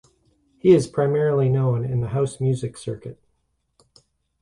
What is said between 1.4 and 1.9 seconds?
known